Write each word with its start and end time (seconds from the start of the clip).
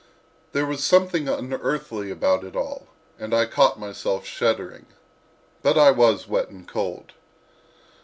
There 0.53 0.65
was 0.65 0.83
something 0.83 1.27
unearthly 1.29 2.09
about 2.09 2.43
it 2.43 2.55
all, 2.55 2.87
and 3.19 3.35
I 3.35 3.45
caught 3.45 3.79
myself 3.79 4.25
shuddering. 4.25 4.87
But 5.61 5.77
I 5.77 5.91
was 5.91 6.27
wet 6.27 6.49
and 6.49 6.67
cold. 6.67 7.13